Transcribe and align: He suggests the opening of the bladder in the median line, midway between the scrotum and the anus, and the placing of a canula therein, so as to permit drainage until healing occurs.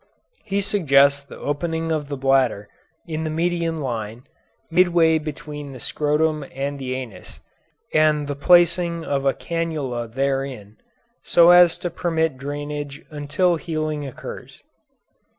He 0.43 0.61
suggests 0.61 1.21
the 1.21 1.37
opening 1.37 1.91
of 1.91 2.09
the 2.09 2.17
bladder 2.17 2.67
in 3.05 3.23
the 3.23 3.29
median 3.29 3.81
line, 3.81 4.23
midway 4.71 5.19
between 5.19 5.73
the 5.73 5.79
scrotum 5.79 6.43
and 6.51 6.79
the 6.79 6.95
anus, 6.95 7.39
and 7.93 8.27
the 8.27 8.35
placing 8.35 9.05
of 9.05 9.27
a 9.27 9.33
canula 9.35 10.07
therein, 10.11 10.77
so 11.21 11.51
as 11.51 11.77
to 11.77 11.91
permit 11.91 12.39
drainage 12.39 13.05
until 13.11 13.57
healing 13.57 14.07
occurs. 14.07 14.63